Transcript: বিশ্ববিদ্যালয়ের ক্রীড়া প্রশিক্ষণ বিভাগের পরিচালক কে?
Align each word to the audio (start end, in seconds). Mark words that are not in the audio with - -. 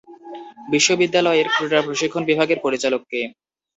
বিশ্ববিদ্যালয়ের 0.67 1.47
ক্রীড়া 1.53 1.81
প্রশিক্ষণ 1.85 2.23
বিভাগের 2.29 2.59
পরিচালক 2.61 3.01
কে? 3.03 3.21